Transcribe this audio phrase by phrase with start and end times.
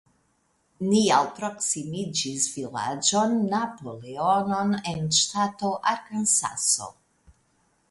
[0.91, 6.93] Ni alproksimiĝis vilaĝon Napoleonon en ŝtato Arkansaso.